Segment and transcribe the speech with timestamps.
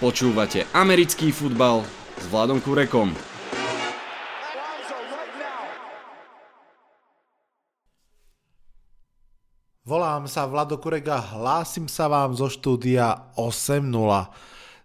[0.00, 1.84] Počúvate americký futbal
[2.16, 3.12] s Vladom Kurekom.
[9.84, 13.92] Volám sa Vlado Kurek a hlásim sa vám zo štúdia 8.0.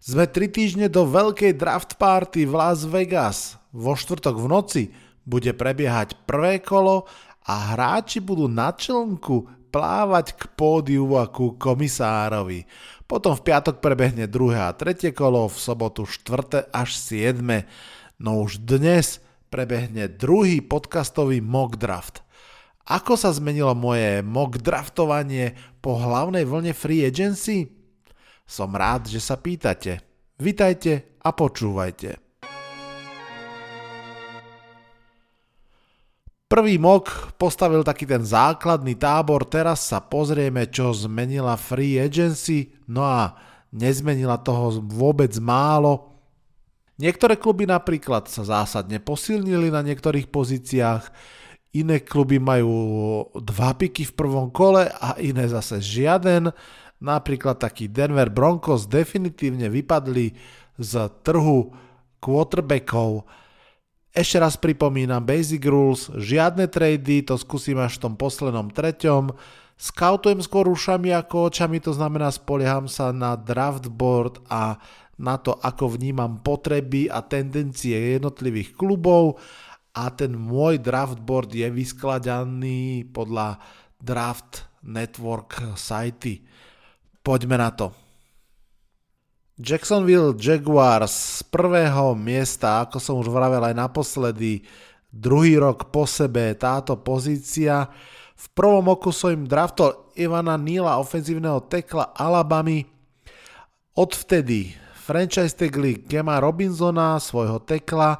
[0.04, 3.56] Sme tri týždne do veľkej draft party v Las Vegas.
[3.72, 4.84] Vo štvrtok v noci
[5.24, 7.08] bude prebiehať prvé kolo
[7.48, 12.64] a hráči budú na člnku plávať k pódiu a ku komisárovi.
[13.04, 16.72] Potom v piatok prebehne druhé a tretie kolo, v sobotu 4.
[16.72, 17.44] až 7.
[18.24, 19.20] No už dnes
[19.52, 22.24] prebehne druhý podcastový mock draft.
[22.88, 27.68] Ako sa zmenilo moje mock draftovanie po hlavnej vlne free agency?
[28.48, 30.00] Som rád, že sa pýtate.
[30.40, 32.25] Vitajte a počúvajte.
[36.46, 43.02] Prvý mok postavil taký ten základný tábor, teraz sa pozrieme, čo zmenila Free Agency, no
[43.02, 43.34] a
[43.74, 46.14] nezmenila toho vôbec málo.
[47.02, 51.10] Niektoré kluby napríklad sa zásadne posilnili na niektorých pozíciách,
[51.74, 56.54] iné kluby majú dva piky v prvom kole a iné zase žiaden.
[57.02, 60.38] Napríklad taký Denver Broncos definitívne vypadli
[60.78, 61.74] z trhu
[62.22, 63.26] quarterbackov
[64.16, 69.36] ešte raz pripomínam Basic Rules, žiadne trady, to skúsim až v tom poslednom treťom.
[69.76, 74.80] Scoutujem skôr ušami ako očami, to znamená spolieham sa na draft board a
[75.20, 79.36] na to, ako vnímam potreby a tendencie jednotlivých klubov
[79.96, 83.60] a ten môj draft board je vyskladaný podľa
[84.00, 86.44] Draft Network sajty.
[87.24, 88.05] Poďme na to.
[89.56, 94.68] Jacksonville Jaguars z prvého miesta, ako som už vravel aj naposledy,
[95.08, 97.88] druhý rok po sebe táto pozícia.
[98.36, 102.84] V prvom oku som im draftol Ivana Nila, ofenzívneho tekla Alabamy.
[103.96, 104.76] Odvtedy
[105.08, 108.20] franchise tagli Gema Robinsona, svojho tekla,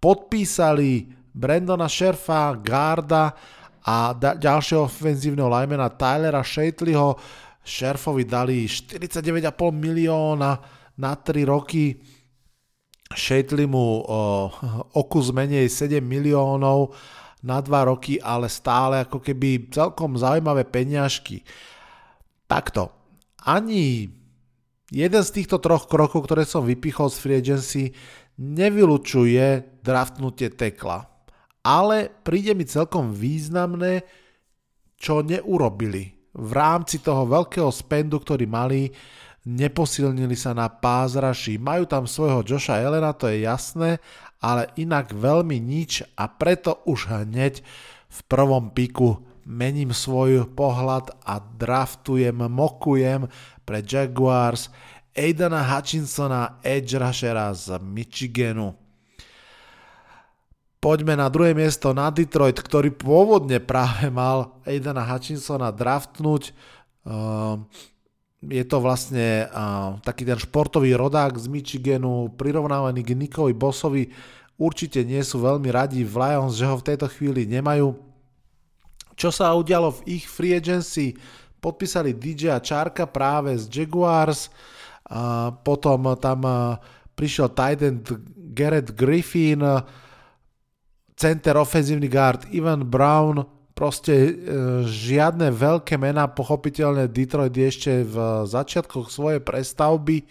[0.00, 3.36] podpísali Brandona Sherfa, Garda
[3.84, 7.20] a ďalšieho ofenzívneho linemana Tylera Shatleyho,
[7.60, 10.52] Šerfovi dali 49,5 milióna
[10.96, 11.96] na 3 roky,
[13.10, 16.94] Šejtli mu o, kus menej 7 miliónov
[17.42, 21.42] na 2 roky, ale stále ako keby celkom zaujímavé peňažky.
[22.46, 22.94] Takto,
[23.42, 24.06] ani
[24.94, 27.82] jeden z týchto troch krokov, ktoré som vypichol z free agency,
[28.38, 31.10] nevylučuje draftnutie tekla.
[31.66, 34.06] Ale príde mi celkom významné,
[34.94, 38.88] čo neurobili v rámci toho veľkého spendu, ktorý mali,
[39.44, 41.60] neposilnili sa na pázraši.
[41.60, 44.00] Majú tam svojho Joša Elena, to je jasné,
[44.40, 47.60] ale inak veľmi nič a preto už hneď
[48.08, 53.28] v prvom piku mením svoj pohľad a draftujem, mokujem
[53.68, 54.72] pre Jaguars
[55.10, 58.79] Aidana Hutchinsona, edge rushera z Michiganu.
[60.80, 66.56] Poďme na druhé miesto na Detroit, ktorý pôvodne práve mal Aidana Hutchinsona draftnúť.
[67.04, 67.60] Uh,
[68.40, 69.44] je to vlastne
[70.00, 74.08] taký ten športový rodák z Michiganu, prirovnávaný k Nikovi Bossovi.
[74.56, 77.92] Určite nie sú veľmi radi v Lions, že ho v tejto chvíli nemajú.
[79.12, 81.12] Čo sa udialo v ich free agency?
[81.60, 84.48] Podpísali DJ Čárka práve z Jaguars,
[85.60, 86.40] potom tam
[87.12, 88.08] prišiel tight end
[88.56, 89.60] Garrett Griffin,
[91.20, 93.44] center ofenzívny guard Ivan Brown,
[93.76, 94.32] proste e,
[94.88, 100.24] žiadne veľké mená, pochopiteľne Detroit ešte v začiatkoch svojej prestavby.
[100.24, 100.26] E,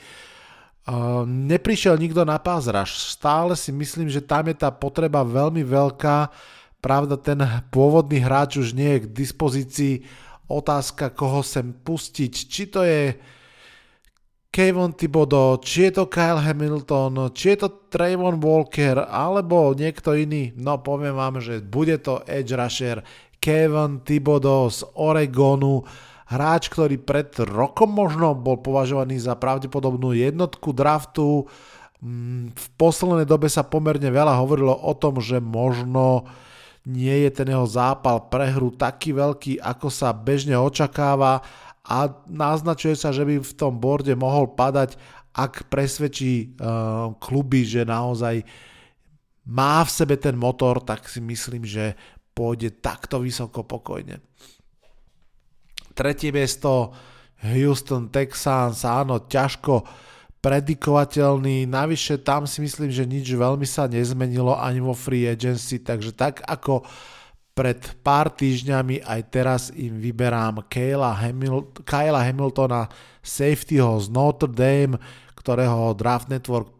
[1.29, 6.33] neprišiel nikto na pázraž, stále si myslím, že tam je tá potreba veľmi veľká,
[6.81, 7.37] pravda ten
[7.69, 9.93] pôvodný hráč už nie je k dispozícii,
[10.49, 13.13] otázka koho sem pustiť, či to je
[14.49, 20.49] Kevin Thibodeau, či je to Kyle Hamilton, či je to Trayvon Walker, alebo niekto iný.
[20.57, 23.05] No poviem vám, že bude to Edge Rusher
[23.37, 25.85] Kevin Thibodeau z Oregonu,
[26.33, 31.45] hráč, ktorý pred rokom možno bol považovaný za pravdepodobnú jednotku draftu.
[32.01, 36.25] Mm, v poslednej dobe sa pomerne veľa hovorilo o tom, že možno
[36.89, 41.45] nie je ten jeho zápal pre hru taký veľký, ako sa bežne očakáva
[41.85, 44.99] a naznačuje sa, že by v tom borde mohol padať,
[45.33, 48.43] ak presvedčí uh, kluby, že naozaj
[49.49, 51.95] má v sebe ten motor, tak si myslím, že
[52.35, 54.21] pôjde takto vysoko pokojne.
[55.95, 56.93] Tretie miesto
[57.41, 59.83] Houston Texans, áno, ťažko
[60.39, 66.15] predikovateľný, navyše tam si myslím, že nič veľmi sa nezmenilo ani vo free agency, takže
[66.15, 66.87] tak ako uh,
[67.59, 72.87] pred pár týždňami aj teraz im vyberám Kyla, Hamil- Kyla Hamiltona,
[73.19, 74.95] safetyho z Notre Dame,
[75.35, 76.71] ktorého Draft Network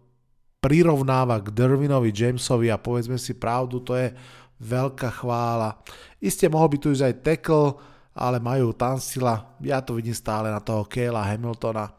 [0.63, 4.15] prirovnáva k Dervinovi Jamesovi a povedzme si pravdu, to je
[4.63, 5.83] veľká chvála.
[6.23, 7.75] Isté mohol by tu ísť aj tackle,
[8.15, 11.91] ale majú Tansila, ja to vidím stále na toho Kayla Hamiltona.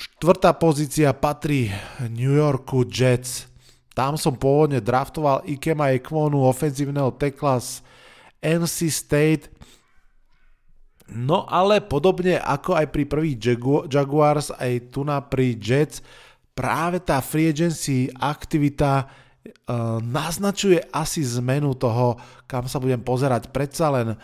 [0.00, 1.68] Štvrtá pozícia patrí
[2.08, 3.47] New Yorku Jets.
[3.98, 7.82] Tam som pôvodne draftoval Ikema Ekwonu, ofenzívneho tekla z
[8.38, 9.50] NC State.
[11.10, 13.58] No ale podobne ako aj pri prvých
[13.90, 15.98] Jaguars, aj tu na pri Jets,
[16.54, 23.50] práve tá free agency aktivita uh, naznačuje asi zmenu toho, kam sa budem pozerať.
[23.50, 24.18] Predsa len uh,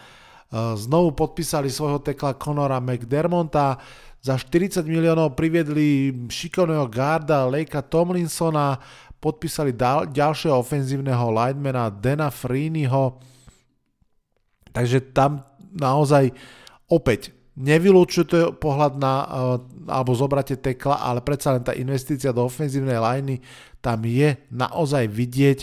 [0.79, 3.83] znovu podpísali svojho tekla Conora McDermonta,
[4.25, 8.81] za 40 miliónov priviedli šikovného garda Lakea Tomlinsona,
[9.25, 13.17] podpísali dal, ďalšieho ofenzívneho linemana Dana Freeneyho.
[14.77, 15.41] Takže tam
[15.73, 16.29] naozaj
[16.93, 19.29] opäť nevylúčuje pohľad na, eh,
[19.89, 23.41] alebo zobrate tekla, ale predsa len tá investícia do ofenzívnej liney
[23.81, 25.59] tam je naozaj vidieť.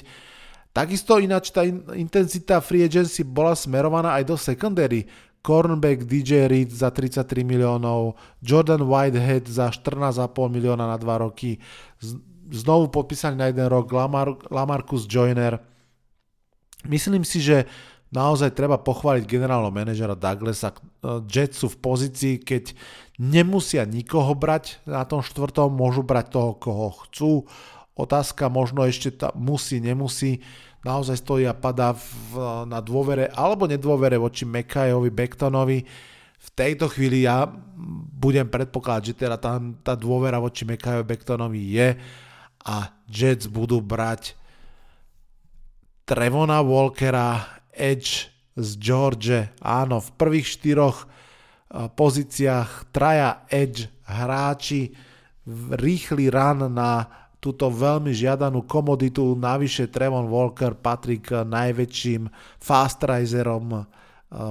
[0.72, 5.04] Takisto ináč tá intenzita free agency bola smerovaná aj do secondary.
[5.42, 8.13] Cornback DJ Reed za 33 miliónov,
[8.46, 11.58] Jordan Whitehead za 14,5 milióna na 2 roky,
[12.51, 15.63] znovu podpísaný na jeden rok Lamar, Lamarcus Joyner.
[16.83, 17.65] Myslím si, že
[18.12, 20.75] naozaj treba pochváliť generálneho manažera Douglasa.
[21.31, 22.75] Jets sú v pozícii, keď
[23.15, 27.31] nemusia nikoho brať na tom štvrtom, môžu brať toho, koho chcú.
[27.95, 30.44] Otázka možno ešte tá musí, nemusí
[30.81, 35.80] naozaj stojí a padá v, na dôvere alebo nedôvere voči Mekajovi, Bektonovi.
[36.42, 37.45] V tejto chvíli ja
[38.18, 41.88] budem predpokladať, že teda tá, tá dôvera voči Mekajovi, Bektonovi je
[42.66, 44.38] a Jets budú brať
[46.06, 48.28] Trevona Walkera, Edge
[48.58, 49.40] z George.
[49.63, 51.08] Áno, v prvých štyroch
[51.72, 54.92] pozíciách traja Edge hráči,
[55.72, 57.08] rýchly run na
[57.42, 59.34] túto veľmi žiadanú komoditu.
[59.34, 62.30] Navyše Trevon Walker patrí k najväčším
[62.62, 63.25] fast eh,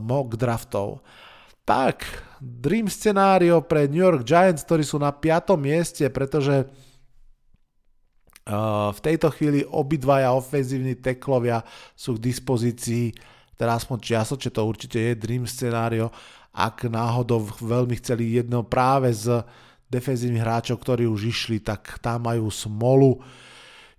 [0.02, 1.06] mock draftov.
[1.62, 2.02] Tak,
[2.42, 5.54] dream scenário pre New York Giants, ktorí sú na 5.
[5.54, 6.66] mieste, pretože
[8.90, 13.12] v tejto chvíli obidvaja ofenzívni teklovia sú k dispozícii,
[13.54, 16.08] teda aspoň čiasočne to určite je dream scenário,
[16.50, 19.44] ak náhodou veľmi chceli jedno práve z
[19.86, 23.22] defenzívnych hráčov, ktorí už išli, tak tam majú smolu.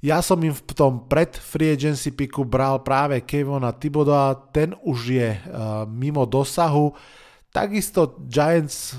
[0.01, 4.99] Ja som im v tom pred free agency piku bral práve Kevona Thibodeau, ten už
[5.13, 6.97] je uh, mimo dosahu.
[7.53, 8.97] Takisto Giants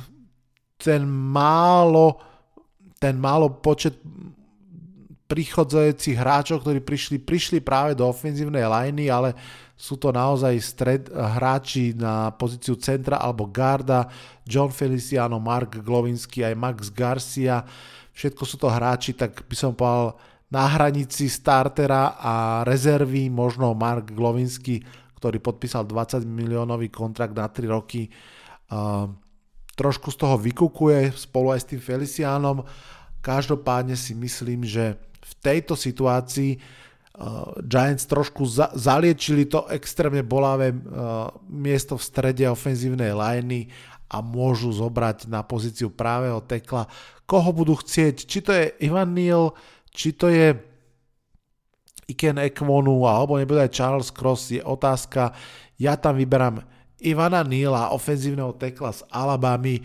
[0.78, 2.22] ten málo,
[3.02, 3.98] ten málo počet
[5.32, 9.32] prichodzajúcich hráčov, ktorí prišli, prišli práve do ofenzívnej liney, ale
[9.72, 14.12] sú to naozaj stred hráči na pozíciu centra alebo garda,
[14.44, 17.64] John Feliciano, Mark Glovinsky, aj Max Garcia,
[18.12, 20.20] všetko sú to hráči, tak by som povedal
[20.52, 24.84] na hranici startera a rezervy, možno Mark Glovinsky,
[25.16, 28.12] ktorý podpísal 20 miliónový kontrakt na 3 roky,
[28.68, 29.08] uh,
[29.72, 32.68] trošku z toho vykukuje spolu aj s tým Felicianom.
[33.24, 40.74] Každopádne si myslím, že v tejto situácii uh, Giants trošku za, zaliečili to extrémne bolavé
[40.74, 43.70] uh, miesto v strede ofenzívnej liney
[44.12, 46.84] a môžu zobrať na pozíciu právého tekla,
[47.24, 49.56] koho budú chcieť, či to je Ivan Neal,
[49.88, 50.52] či to je
[52.12, 55.32] Iken Ekvonu alebo nebude aj Charles Cross, je otázka.
[55.80, 56.60] Ja tam vyberám
[57.02, 59.82] Ivana Neala, ofenzívneho tekla z Alabamy,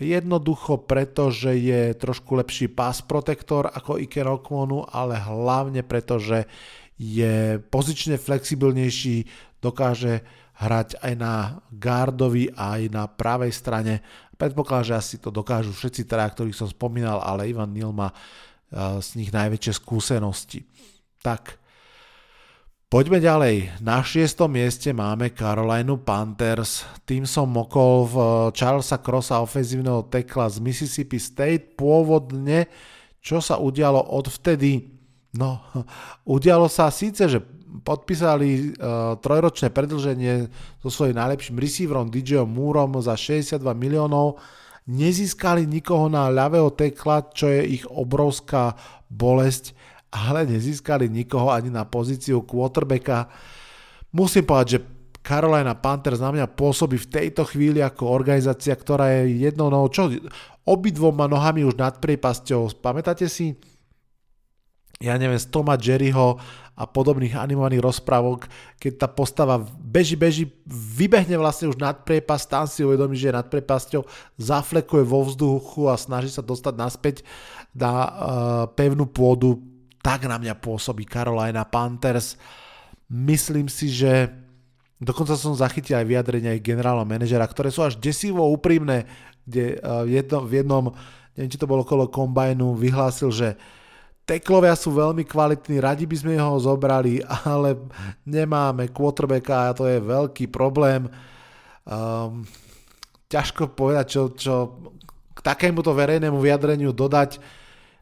[0.00, 6.48] Jednoducho preto, že je trošku lepší pass protektor ako Iker Okmonu, ale hlavne preto, že
[6.96, 9.28] je pozične flexibilnejší,
[9.60, 10.24] dokáže
[10.56, 14.00] hrať aj na gardovi, aj na pravej strane.
[14.40, 18.08] Predpokladám, že asi to dokážu všetci teda, ktorých som spomínal, ale Ivan Nil má
[19.04, 20.64] z nich najväčšie skúsenosti.
[21.20, 21.59] Tak,
[22.90, 23.86] Poďme ďalej.
[23.86, 26.82] Na šiestom mieste máme Carolina Panthers.
[27.06, 31.78] Tým som mokol v eh, Charlesa Crossa, ofenzívneho tekla z Mississippi State.
[31.78, 32.66] Pôvodne,
[33.22, 34.90] čo sa udialo odvtedy?
[35.38, 35.62] No,
[36.34, 37.38] udialo sa síce, že
[37.70, 40.50] podpísali uh, trojročné predlženie
[40.82, 44.42] so svojím najlepším receiverom DJom Moorom za 62 miliónov.
[44.90, 48.74] Nezískali nikoho na ľavého tekla, čo je ich obrovská
[49.06, 49.78] bolesť
[50.10, 53.30] ale nezískali nikoho ani na pozíciu quarterbacka.
[54.10, 54.80] Musím povedať, že
[55.22, 60.10] Carolina Panthers na mňa pôsobí v tejto chvíli ako organizácia, ktorá je jednou nohou, čo
[60.66, 62.82] obidvoma nohami už nad priepasťou.
[62.82, 63.54] Pamätáte si
[65.00, 66.36] ja neviem, z Toma Jerryho
[66.76, 68.44] a podobných animovaných rozprávok,
[68.76, 73.38] keď tá postava beží, beží, vybehne vlastne už nad priepas, tam si uvedomí, že je
[73.40, 74.04] nad priepasťou,
[74.36, 77.16] zaflekuje vo vzduchu a snaží sa dostať naspäť
[77.72, 78.10] na uh,
[78.76, 79.56] pevnú pôdu,
[80.00, 82.40] tak na mňa pôsobí Carolina Panthers.
[83.08, 84.32] Myslím si, že
[85.00, 89.08] dokonca som zachytil aj vyjadrenia ich generálneho manažera, ktoré sú až desivo úprimné,
[89.44, 90.84] kde jedno, v jednom,
[91.36, 93.48] neviem, či to bolo okolo kombajnu, vyhlásil, že
[94.30, 97.18] Teklovia sú veľmi kvalitní, radi by sme ho zobrali,
[97.50, 97.74] ale
[98.22, 101.10] nemáme quarterbacka a to je veľký problém.
[101.82, 102.46] Um,
[103.26, 104.54] ťažko povedať, čo, čo
[105.34, 107.42] k takémuto verejnému vyjadreniu dodať.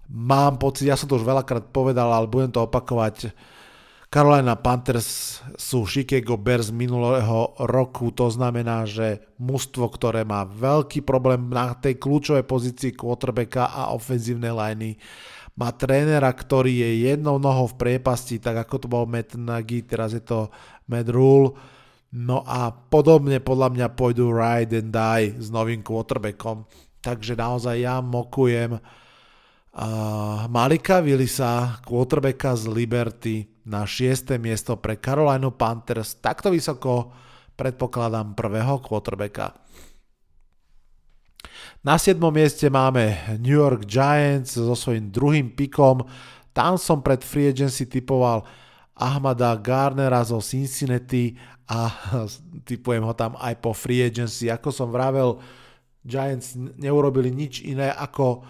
[0.09, 3.33] Mám pocit, ja som to už veľakrát povedal, ale budem to opakovať.
[4.09, 11.53] Carolina Panthers sú Chicago Bears minulého roku, to znamená, že mužstvo, ktoré má veľký problém
[11.53, 14.97] na tej kľúčovej pozícii quarterbacka a ofenzívnej liney,
[15.59, 20.17] má trénera, ktorý je jednou nohou v priepasti, tak ako to bol Matt Nagy, teraz
[20.17, 20.49] je to
[20.89, 21.53] Matt Rule.
[22.15, 26.65] No a podobne podľa mňa pôjdu ride and die s novým quarterbackom.
[27.05, 28.81] Takže naozaj ja mokujem
[30.49, 34.35] Malika Willisa, quarterbacka z Liberty na 6.
[34.43, 36.19] miesto pre Carolina Panthers.
[36.19, 37.15] Takto vysoko
[37.55, 39.55] predpokladám prvého quarterbacka.
[41.87, 42.19] Na 7.
[42.35, 46.03] mieste máme New York Giants so svojím druhým pikom.
[46.51, 48.43] Tam som pred free agency typoval
[48.99, 51.39] Ahmada Garnera zo Cincinnati
[51.71, 51.87] a
[52.69, 54.51] typujem ho tam aj po free agency.
[54.51, 55.39] Ako som vravel,
[56.03, 58.43] Giants neurobili nič iné ako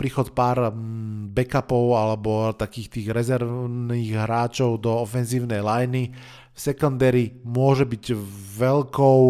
[0.00, 6.08] príchod pár um, backupov alebo takých tých rezervných hráčov do ofenzívnej liney.
[6.56, 8.16] Secondary môže byť
[8.56, 9.20] veľkou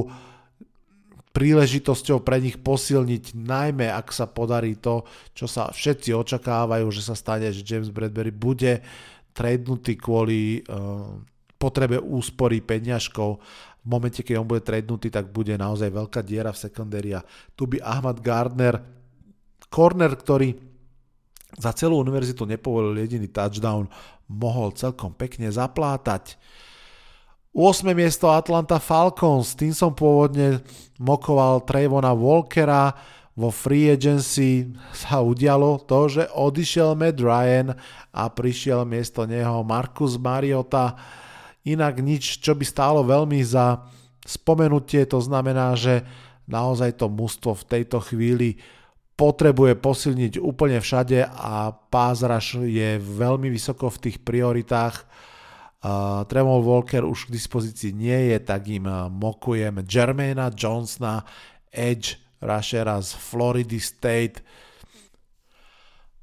[1.32, 5.02] príležitosťou pre nich posilniť, najmä ak sa podarí to,
[5.32, 8.84] čo sa všetci očakávajú, že sa stane, že James Bradbury bude
[9.34, 11.18] tradenutý kvôli uh,
[11.58, 13.42] potrebe úspory peňažkov.
[13.82, 17.26] V momente, keď on bude tradenutý, tak bude naozaj veľká diera v secondary a
[17.58, 19.01] tu by Ahmad Gardner,
[19.72, 20.52] corner, ktorý
[21.56, 23.88] za celú univerzitu nepovolil jediný touchdown,
[24.28, 26.36] mohol celkom pekne zaplátať.
[27.52, 27.84] 8.
[27.92, 30.64] miesto Atlanta Falcons, tým som pôvodne
[30.96, 32.96] mokoval Trayvona Walkera,
[33.32, 37.72] vo free agency sa udialo to, že odišiel Matt Ryan
[38.12, 41.00] a prišiel miesto neho Marcus Mariota.
[41.64, 43.88] Inak nič, čo by stálo veľmi za
[44.28, 46.04] spomenutie, to znamená, že
[46.44, 48.60] naozaj to mužstvo v tejto chvíli
[49.22, 55.06] potrebuje posilniť úplne všade a pázraž je veľmi vysoko v tých prioritách
[55.82, 58.86] Uh, Tremor Walker už k dispozícii nie je, tak im
[59.18, 61.26] mokujem Jermaina Johnsona,
[61.74, 64.46] Edge rushera z Florida State.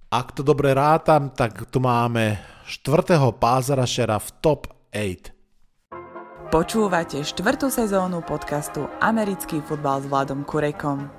[0.08, 2.40] Ak to dobre rátam, tak tu máme
[2.72, 6.48] štvrtého rushera v top 8.
[6.48, 11.19] Počúvate štvrtú sezónu podcastu Americký futbal s Vladom Kurekom.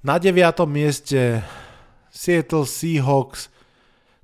[0.00, 1.44] Na deviatom mieste
[2.08, 3.52] Seattle Seahawks.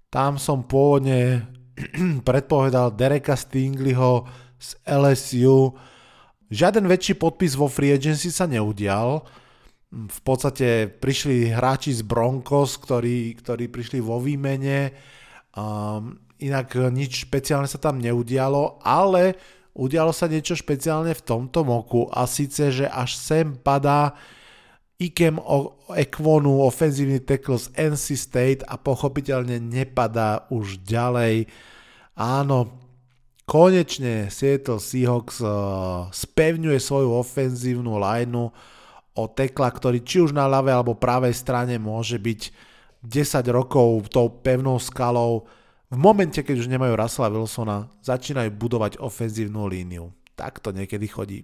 [0.09, 1.45] Tam som pôvodne
[2.29, 4.25] predpovedal Dereka Stingleyho
[4.57, 5.77] z LSU.
[6.49, 9.21] Žiaden väčší podpis vo free agency sa neudial.
[9.93, 14.97] V podstate prišli hráči z Broncos, ktorí, ktorí prišli vo výmene.
[15.53, 19.37] Um, inak nič špeciálne sa tam neudialo, ale
[19.77, 24.17] udialo sa niečo špeciálne v tomto moku a síce, že až sem padá
[24.97, 25.37] Ikem
[25.93, 31.53] Ekwonu, ofenzívny tackle z NC State a pochopiteľne nepadá už ďalej.
[32.17, 32.81] Áno,
[33.45, 38.49] konečne Seattle Seahawks uh, spevňuje svoju ofenzívnu lineu
[39.17, 42.41] o tekla, ktorý či už na ľavej alebo pravej strane môže byť
[43.05, 45.45] 10 rokov tou pevnou skalou.
[45.93, 50.09] V momente, keď už nemajú Russella Wilsona, začínajú budovať ofenzívnu líniu.
[50.41, 51.41] Tak to niekedy chodí.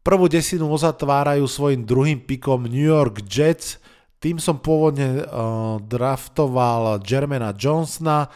[0.00, 3.76] Prvú desinu uzatvárajú svojim druhým pikom New York Jets.
[4.16, 8.28] Tým som pôvodne uh, draftoval Jermana Johnsona,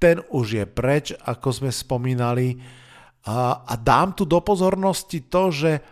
[0.00, 2.56] ten už je preč, ako sme spomínali.
[3.28, 5.84] A, a dám tu do pozornosti to, že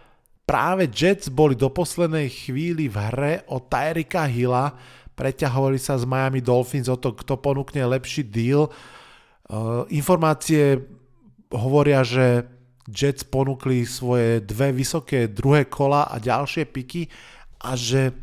[0.48, 4.72] práve Jets boli do poslednej chvíli v hre o Tyrika Hilla,
[5.12, 8.72] preťahovali sa z Miami Dolphins o to, kto ponúkne lepší deal.
[9.44, 10.88] Uh, informácie
[11.52, 12.48] hovoria, že
[12.88, 17.04] Jets ponúkli svoje dve vysoké druhé kola a ďalšie piky
[17.60, 18.16] a že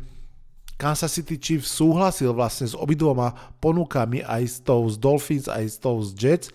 [0.76, 3.32] Kansas City Chiefs súhlasil vlastne s obidvoma
[3.62, 6.48] ponukami aj s tou z Dolphins, aj s tou z Jets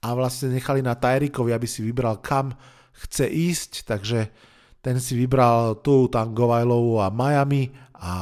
[0.00, 2.56] a vlastne nechali na Tyrikovi, aby si vybral kam
[3.04, 4.32] chce ísť, takže
[4.80, 7.68] ten si vybral tu Tangovajlovu a Miami
[8.00, 8.12] a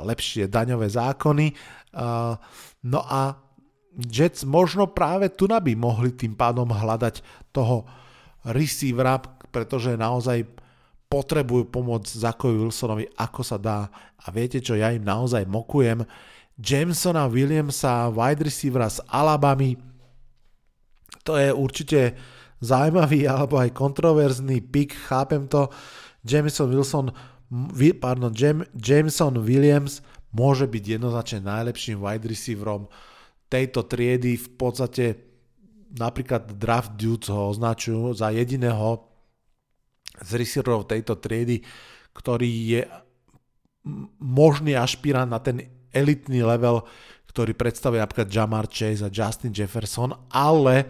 [0.00, 1.52] lepšie daňové zákony.
[2.88, 3.36] No a
[3.96, 7.20] Jets možno práve tu by mohli tým pádom hľadať
[7.52, 7.84] toho
[8.52, 9.18] receivera,
[9.50, 10.46] pretože naozaj
[11.06, 13.86] potrebujú pomôcť Zakovi Wilsonovi, ako sa dá.
[14.22, 16.02] A viete čo, ja im naozaj mokujem.
[16.58, 19.76] Jamesona Williamsa, wide receivera z Alabamy,
[21.26, 22.14] to je určite
[22.62, 25.66] zaujímavý alebo aj kontroverzný pick, chápem to.
[26.22, 27.06] Jameson Wilson,
[27.98, 28.34] pardon,
[28.74, 30.02] Jameson Williams
[30.34, 32.86] môže byť jednoznačne najlepším wide receiverom
[33.46, 34.38] tejto triedy.
[34.38, 35.25] V podstate
[35.96, 39.04] napríklad Draft Dudes ho označujú za jediného
[40.16, 41.60] z receiverov tejto triedy,
[42.16, 42.82] ktorý je
[44.20, 45.60] možný ašpirant na ten
[45.92, 46.84] elitný level,
[47.28, 50.88] ktorý predstavuje napríklad Jamar Chase a Justin Jefferson, ale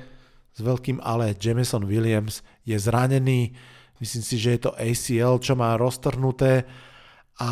[0.57, 3.53] s veľkým ale Jameson Williams je zranený,
[4.01, 6.65] myslím si, že je to ACL, čo má roztrhnuté
[7.37, 7.51] a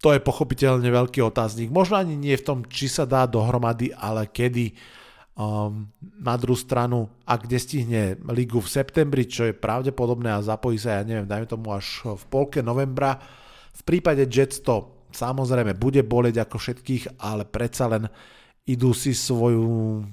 [0.00, 1.72] to je pochopiteľne veľký otáznik.
[1.72, 4.76] Možno ani nie v tom, či sa dá dohromady, ale kedy.
[5.34, 5.90] Um,
[6.22, 11.02] na druhú stranu, ak nestihne ligu v septembri, čo je pravdepodobné a zapojí sa, ja
[11.02, 13.18] neviem, dajme tomu až v polke novembra,
[13.74, 18.06] v prípade Jets to samozrejme bude boleť ako všetkých, ale predsa len
[18.62, 20.06] idú si svoju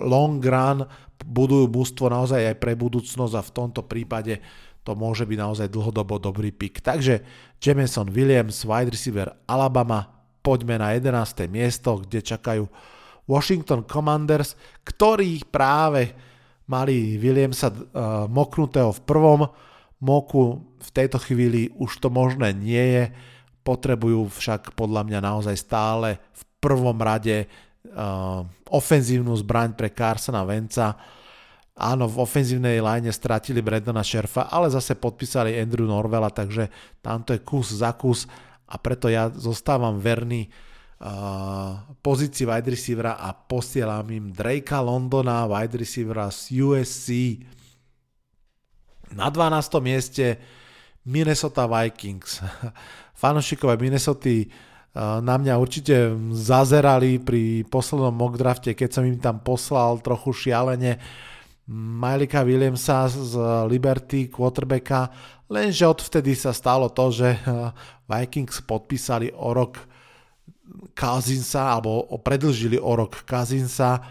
[0.00, 0.84] long run,
[1.20, 4.40] budujú mústvo naozaj aj pre budúcnosť a v tomto prípade
[4.80, 6.80] to môže byť naozaj dlhodobo dobrý pick.
[6.80, 7.20] Takže
[7.60, 10.08] Jameson Williams, wide receiver Alabama,
[10.40, 11.44] poďme na 11.
[11.52, 12.64] miesto, kde čakajú
[13.28, 16.16] Washington Commanders, ktorí práve
[16.64, 19.40] mali Williamsa uh, moknutého v prvom
[20.00, 23.04] moku, v tejto chvíli už to možné nie je,
[23.60, 30.96] potrebujú však podľa mňa naozaj stále v prvom rade uh, ofenzívnu zbraň pre Carsona Venca.
[31.78, 37.44] Áno, v ofenzívnej line stratili Brandona Šerfa, ale zase podpísali Andrew Norvela, takže tamto je
[37.44, 38.26] kus za kus
[38.66, 40.50] a preto ja zostávam verný
[42.02, 47.08] pozícii wide receivera a posielam im Drakea Londona, wide receivera z USC.
[49.14, 49.80] Na 12.
[49.80, 50.36] mieste
[51.04, 52.42] Minnesota Vikings.
[53.20, 54.30] Fanošikové Minnesota
[54.98, 55.94] na mňa určite
[56.34, 60.98] zazerali pri poslednom mock drafte, keď som im tam poslal trochu šialene
[61.68, 63.36] Milika Williamsa z
[63.68, 65.12] Liberty quarterbacka,
[65.52, 67.36] lenže odvtedy sa stalo to, že
[68.08, 69.76] Vikings podpísali o rok
[70.94, 74.02] Kazinsa, alebo predlžili o rok Kazinsa,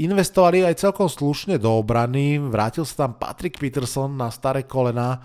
[0.00, 5.20] investovali aj celkom slušne do obrany, vrátil sa tam Patrick Peterson na staré kolena,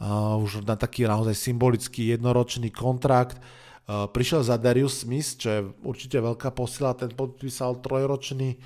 [0.00, 5.60] uh, už na taký naozaj symbolický jednoročný kontrakt, uh, prišiel za Darius Smith, čo je
[5.84, 8.56] určite veľká posila, ten podpísal trojročný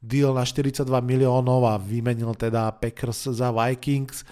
[0.00, 4.22] deal na 42 miliónov a vymenil teda Packers za Vikings.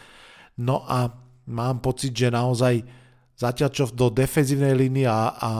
[0.60, 1.10] No a
[1.50, 3.03] mám pocit, že naozaj
[3.34, 5.50] Zatiaľ čo do defenzívnej línie a, a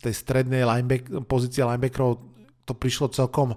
[0.00, 2.24] tej strednej lineback, pozície linebackerov
[2.64, 3.52] to prišlo celkom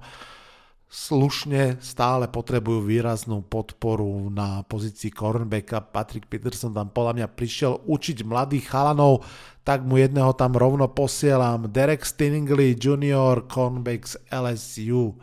[0.95, 5.83] slušne, stále potrebujú výraznú podporu na pozícii cornerbacka.
[5.83, 9.25] Patrick Peterson tam podľa mňa prišiel učiť mladých chalanov,
[9.67, 11.67] tak mu jedného tam rovno posielam.
[11.67, 13.43] Derek Stingley Jr.
[13.49, 15.19] cornerback LSU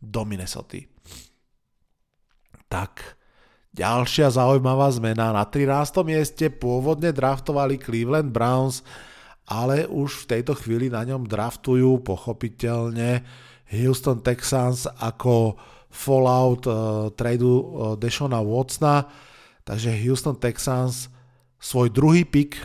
[0.00, 0.80] do Minnesota.
[2.70, 3.19] Tak,
[3.70, 5.30] Ďalšia zaujímavá zmena.
[5.30, 6.02] Na 13.
[6.02, 8.82] mieste pôvodne draftovali Cleveland Browns,
[9.46, 13.22] ale už v tejto chvíli na ňom draftujú pochopiteľne
[13.70, 15.54] Houston Texans ako
[15.86, 17.62] fallout uh, tradu uh,
[17.94, 19.06] Deshona Watsona.
[19.62, 21.06] Takže Houston Texans
[21.62, 22.58] svoj druhý pick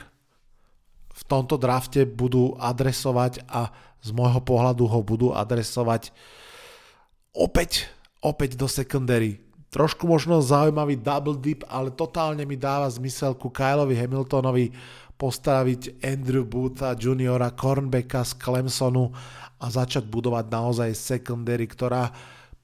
[1.14, 3.70] v tomto drafte budú adresovať a
[4.02, 6.10] z môjho pohľadu ho budú adresovať
[7.30, 7.94] opäť,
[8.26, 9.45] opäť do secondary
[9.76, 14.72] Trošku možno zaujímavý double dip, ale totálne mi dáva zmysel ku Kyleovi Hamiltonovi
[15.20, 19.12] postaviť Andrew Bootha juniora cornbacka z Clemsonu
[19.60, 22.08] a začať budovať naozaj secondary, ktorá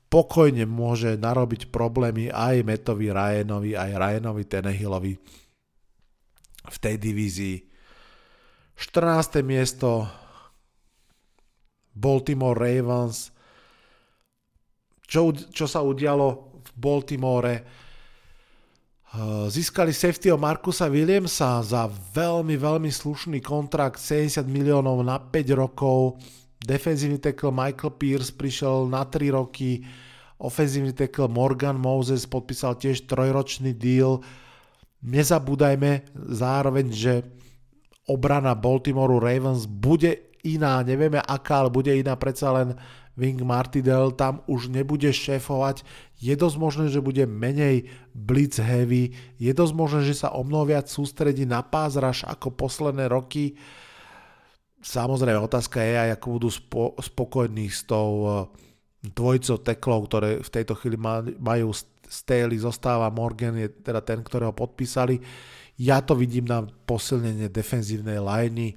[0.07, 5.13] pokojne môže narobiť problémy aj Metovi Ryanovi, aj Ryanovi Tenehillovi
[6.63, 7.57] v tej divízii.
[8.79, 9.43] 14.
[9.43, 10.07] miesto
[11.91, 13.35] Baltimore Ravens.
[15.11, 17.55] Čo, čo sa udialo v Baltimore.
[19.51, 26.15] Získali safety o Markusa Williamsa za veľmi, veľmi slušný kontrakt 70 miliónov na 5 rokov.
[26.61, 29.83] Defenzívny tackle Michael Pierce prišiel na 3 roky.
[30.39, 34.23] Ofenzívny tackle Morgan Moses podpísal tiež trojročný deal.
[35.03, 37.13] Nezabúdajme zároveň, že
[38.07, 42.79] obrana Baltimore Ravens bude iná, nevieme aká, ale bude iná predsa len
[43.19, 45.83] Wing Martidel tam už nebude šéfovať,
[46.21, 50.69] je dosť možné, že bude menej blitz heavy, je dosť možné, že sa o mnoho
[50.69, 53.59] viac sústredí na pázraž ako posledné roky.
[54.79, 58.33] samozrejme otázka je aj, ako budú spo, spokojní s tou uh,
[59.01, 60.97] dvojicou teklov, ktoré v tejto chvíli
[61.41, 61.73] majú
[62.11, 65.17] Staley, zostáva Morgan, je teda ten, ktorého podpísali.
[65.79, 68.75] Ja to vidím na posilnenie defenzívnej liney.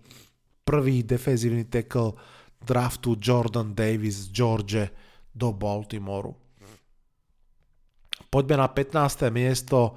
[0.65, 2.17] Prvý defenzívny tackle
[2.65, 4.83] draftu Jordan Davis z George
[5.31, 6.33] do Baltimoru.
[8.33, 9.31] Poďme na 15.
[9.31, 9.95] miesto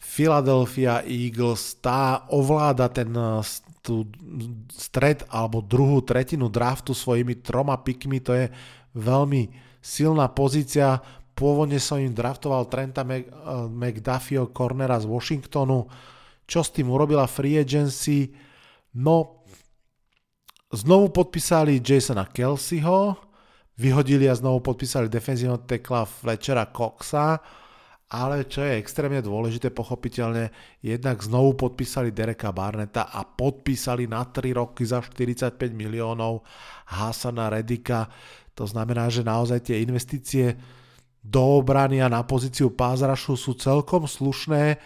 [0.00, 1.78] Philadelphia Eagles.
[1.78, 3.12] Tá ovláda ten
[3.84, 4.08] tú
[4.72, 8.16] stred alebo druhú tretinu draftu svojimi troma pikmi.
[8.24, 8.48] To je
[8.96, 9.52] veľmi
[9.84, 11.04] silná pozícia.
[11.36, 15.84] Pôvodne som im draftoval Trenta McDuffieho cornera z Washingtonu.
[16.48, 18.32] Čo s tým urobila free agency?
[18.96, 19.43] No,
[20.74, 23.16] znovu podpísali Jasona Kelseyho,
[23.78, 27.38] vyhodili a znovu podpísali defenzívneho tekla Fletchera Coxa,
[28.14, 34.54] ale čo je extrémne dôležité, pochopiteľne, jednak znovu podpísali Dereka Barneta a podpísali na 3
[34.54, 36.46] roky za 45 miliónov
[36.94, 38.06] Hasana Redika.
[38.54, 40.54] To znamená, že naozaj tie investície
[41.24, 44.78] do obrany a na pozíciu pázrašu sú celkom slušné.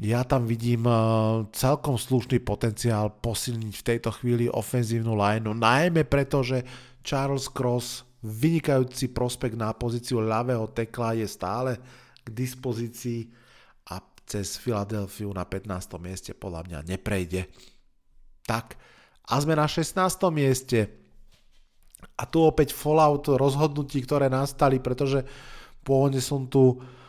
[0.00, 0.96] Ja tam vidím eh,
[1.52, 6.64] celkom slušný potenciál posilniť v tejto chvíli ofenzívnu lineu, najmä preto, že
[7.04, 11.76] Charles Cross, vynikajúci prospekt na pozíciu ľavého tekla, je stále
[12.22, 13.28] k dispozícii
[13.90, 15.98] a cez Filadelfiu na 15.
[15.98, 17.50] mieste podľa mňa neprejde.
[18.46, 18.78] Tak,
[19.26, 19.98] a sme na 16.
[20.30, 20.88] mieste.
[22.14, 25.26] A tu opäť fallout rozhodnutí, ktoré nastali, pretože
[25.82, 27.01] pôvodne som tu uh,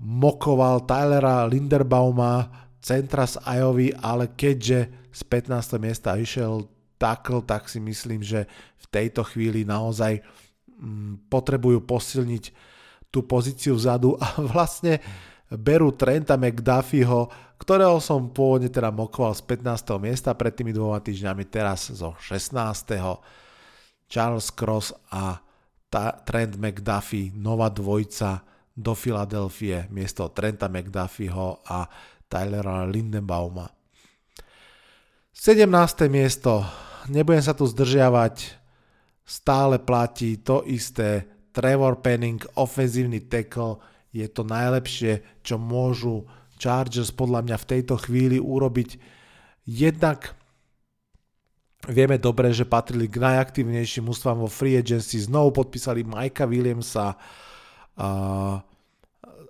[0.00, 2.48] mokoval Tylera Linderbauma,
[2.80, 5.76] centra z Iowa, ale keďže z 15.
[5.82, 6.64] miesta išiel
[6.96, 10.22] tackle, tak si myslím, že v tejto chvíli naozaj
[10.80, 12.44] mm, potrebujú posilniť
[13.12, 15.00] tú pozíciu vzadu a vlastne
[15.48, 19.96] berú Trenta McDuffieho, ktorého som pôvodne teda mokoval z 15.
[19.96, 22.52] miesta pred tými dvoma týždňami, teraz zo 16.
[24.08, 25.40] Charles Cross a
[26.24, 28.44] Trent McDuffie, nová dvojca
[28.78, 31.90] do Filadelfie miesto Trenta McDuffieho a
[32.30, 33.66] Tylera Lindenbauma.
[35.34, 35.66] 17.
[36.06, 36.62] miesto,
[37.10, 38.54] nebudem sa tu zdržiavať,
[39.26, 43.82] stále platí to isté, Trevor Penning, ofenzívny tackle,
[44.14, 46.22] je to najlepšie, čo môžu
[46.58, 48.98] Chargers podľa mňa v tejto chvíli urobiť.
[49.66, 50.38] Jednak
[51.86, 58.58] vieme dobre, že patrili k najaktívnejším ústvam vo free agency, znovu podpísali Mikea Williamsa uh,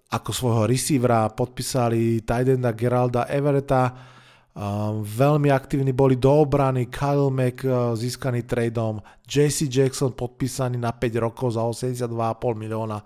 [0.09, 3.93] ako svojho receivera, podpísali Tidenda Geralda Everetta,
[5.05, 11.15] veľmi aktívni boli do obrany, Kyle Mack uh, získaný tradeom, JC Jackson podpísaný na 5
[11.23, 12.11] rokov za 82,5
[12.59, 12.99] milióna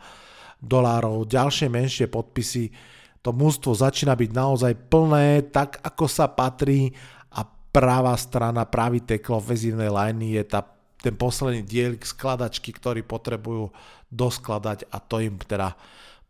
[0.62, 2.72] dolárov, ďalšie menšie podpisy.
[3.20, 6.90] To mústvo začína byť naozaj plné, tak ako sa patrí.
[7.36, 10.64] A pravá strana, pravý teklo ofenzívnej liney je tá,
[10.98, 13.70] ten posledný dielik skladačky, ktorý potrebujú
[14.08, 15.76] doskladať a to im teda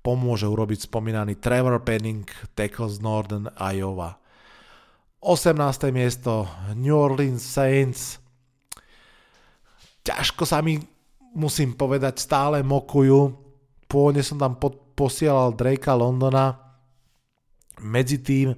[0.03, 2.27] pomôže urobiť spomínaný Trevor Penning,
[2.59, 4.19] tackle z Northern Iowa.
[5.23, 5.55] 18.
[5.95, 8.19] miesto New Orleans Saints.
[10.03, 10.83] Ťažko sa mi,
[11.39, 13.31] musím povedať, stále mokujú.
[13.87, 16.59] Pôvodne som tam pod, posielal Drakea Londona.
[17.79, 18.51] Medzi tým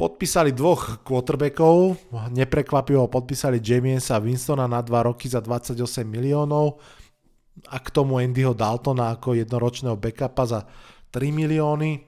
[0.00, 2.00] podpísali dvoch quarterbackov.
[2.32, 5.76] Neprekvapivo podpísali Jamiesa Winstona na 2 roky za 28
[6.08, 6.80] miliónov
[7.68, 10.60] a k tomu Andyho Daltona ako jednoročného backupa za
[11.12, 12.06] 3 milióny.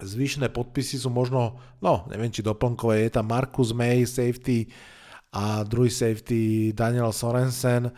[0.00, 4.72] Zvyšné podpisy sú možno, no neviem či doplnkové, je tam Marcus May, safety
[5.36, 7.92] a druhý safety Daniel Sorensen.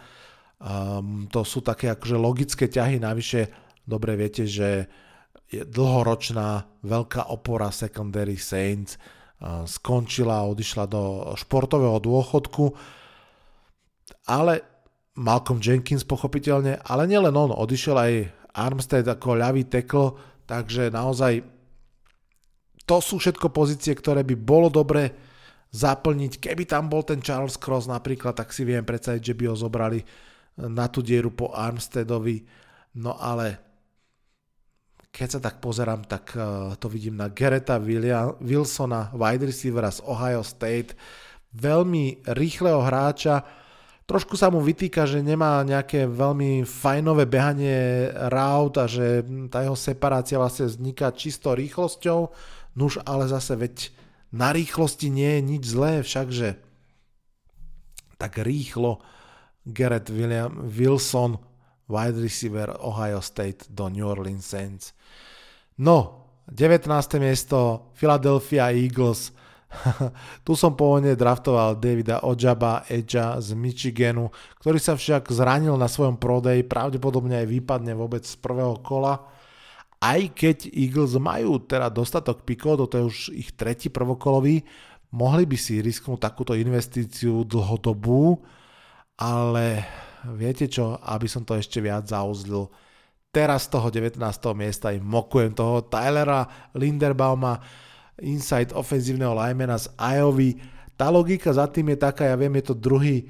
[0.62, 3.50] Um, to sú také akože logické ťahy, navyše
[3.86, 4.86] dobre viete, že
[5.46, 12.74] je dlhoročná veľká opora secondary Saints uh, skončila odišla do športového dôchodku,
[14.26, 14.71] ale
[15.12, 18.12] Malcolm Jenkins pochopiteľne, ale nielen on, odišiel aj
[18.56, 20.16] Armstead ako ľavý tekl,
[20.48, 21.44] takže naozaj
[22.82, 25.12] to sú všetko pozície, ktoré by bolo dobre
[25.72, 26.40] zaplniť.
[26.40, 30.00] Keby tam bol ten Charles Cross napríklad, tak si viem predstaviť, že by ho zobrali
[30.60, 32.44] na tú dieru po Armsteadovi.
[33.00, 33.72] No ale
[35.12, 37.76] keď sa tak pozerám, tak uh, to vidím na Gereta
[38.40, 40.96] Wilsona, wide receivera z Ohio State,
[41.52, 43.44] veľmi rýchleho hráča,
[44.12, 49.72] trošku sa mu vytýka, že nemá nejaké veľmi fajnové behanie route a že tá jeho
[49.72, 52.28] separácia vlastne vzniká čisto rýchlosťou,
[52.76, 53.76] Nuž ale zase veď
[54.32, 56.56] na rýchlosti nie je nič zlé, všakže
[58.16, 59.02] tak rýchlo
[59.66, 61.36] Garrett William, Wilson,
[61.90, 64.94] wide receiver Ohio State do New Orleans Saints.
[65.78, 66.86] No, 19.
[67.18, 69.34] miesto Philadelphia Eagles.
[70.46, 74.28] tu som pôvodne draftoval Davida Ojaba Edja z Michiganu,
[74.60, 79.18] ktorý sa však zranil na svojom prodeji, pravdepodobne aj vypadne vôbec z prvého kola.
[80.02, 84.66] Aj keď Eagles majú teda dostatok pikov, toto je už ich tretí prvokolový,
[85.14, 88.42] mohli by si risknúť takúto investíciu dlhodobú,
[89.20, 89.86] ale
[90.34, 92.66] viete čo, aby som to ešte viac zauzlil,
[93.30, 94.18] teraz z toho 19.
[94.58, 97.62] miesta im mokujem toho Tylera Linderbauma,
[98.20, 100.50] inside ofenzívneho linemana z Iowa.
[100.98, 103.24] Tá logika za tým je taká, ja viem, je to druhý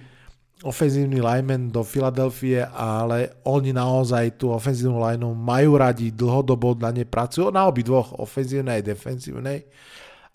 [0.63, 7.03] ofenzívny lineman do Filadelfie, ale oni naozaj tú ofenzívnu lineu majú radi, dlhodobo na ne
[7.03, 9.59] pracujú, na obi dvoch, ofenzívnej aj defenzívnej.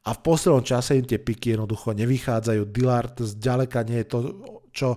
[0.08, 2.62] A v poslednom čase im tie piky jednoducho nevychádzajú.
[2.72, 4.20] Dillard zďaleka nie je to,
[4.72, 4.88] čo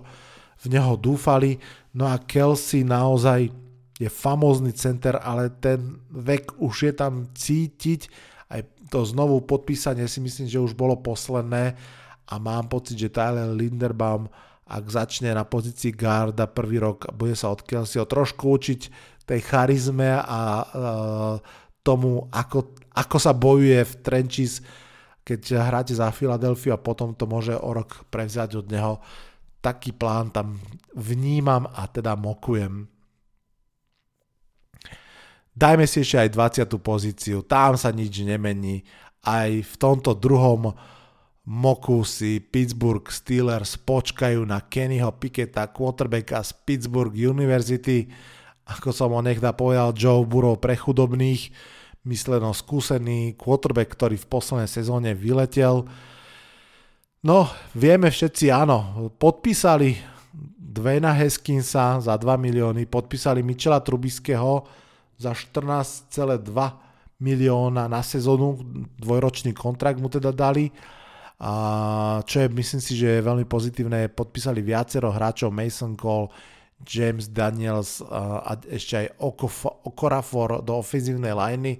[0.63, 1.59] v neho dúfali.
[1.95, 3.51] No a Kelsey naozaj
[3.99, 8.07] je famózny center, ale ten vek už je tam cítiť
[8.51, 8.61] aj
[8.91, 11.79] to znovu podpísanie si myslím, že už bolo posledné
[12.27, 14.27] a mám pocit, že Tyler Linderbaum
[14.71, 18.81] ak začne na pozícii garda prvý rok bude sa od Kelseyho trošku učiť
[19.27, 21.35] tej charizme a uh,
[21.83, 24.63] tomu, ako, ako sa bojuje v Trenčis,
[25.27, 28.93] keď hráte za Filadelfiu a potom to môže o rok prevziať od neho.
[29.61, 30.57] Taký plán tam
[30.95, 32.90] vnímam a teda mokujem.
[35.51, 36.29] Dajme si ešte aj
[36.63, 36.79] 20.
[36.79, 38.87] pozíciu, tam sa nič nemení.
[39.21, 40.71] Aj v tomto druhom
[41.45, 48.07] moku si Pittsburgh Steelers počkajú na Kennyho Picketa, quarterbacka z Pittsburgh University.
[48.63, 51.51] Ako som ho nechda povedal, Joe Burrow pre chudobných,
[52.07, 55.83] mysleno skúsený quarterback, ktorý v poslednej sezóne vyletel.
[57.21, 59.99] No, vieme všetci, áno, podpísali
[60.57, 64.65] Dwayna Heskinsa za 2 milióny, podpísali Michela Trubiského,
[65.21, 66.41] za 14,2
[67.21, 68.57] milióna na sezónu,
[68.97, 70.73] dvojročný kontrakt mu teda dali.
[71.41, 76.33] A čo je, myslím si, že je veľmi pozitívne, podpísali viacero hráčov, Mason Cole,
[76.81, 79.07] James Daniels a ešte aj
[79.85, 81.77] Okorafor do ofenzívnej liney.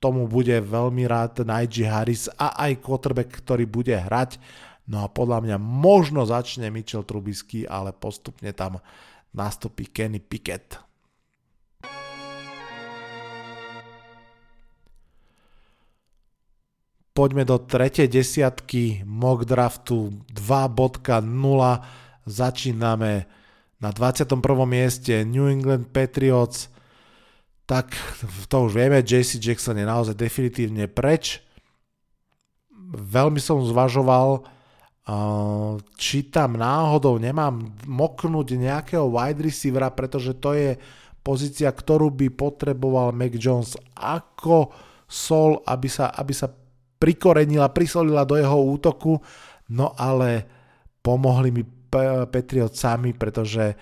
[0.00, 4.40] Tomu bude veľmi rád Najee Harris a aj quarterback, ktorý bude hrať.
[4.88, 8.80] No a podľa mňa možno začne Mitchell Trubisky, ale postupne tam
[9.36, 10.87] nastupí Kenny Pickett.
[17.18, 21.26] Poďme do tretej desiatky mock draftu 2.0.
[22.22, 23.26] Začíname
[23.82, 24.38] na 21.
[24.62, 26.70] mieste New England Patriots.
[27.66, 27.90] Tak
[28.46, 31.42] to už vieme, JC Jackson je naozaj definitívne preč.
[32.94, 34.46] Veľmi som zvažoval,
[35.98, 40.78] či tam náhodou nemám moknúť nejakého wide receivera, pretože to je
[41.26, 44.70] pozícia, ktorú by potreboval Mac Jones ako
[45.10, 46.52] sol, aby sa, aby sa
[46.98, 49.18] prikorenila, prisolila do jeho útoku,
[49.70, 50.44] no ale
[51.00, 51.62] pomohli mi
[52.28, 53.74] Patriot sami, pretože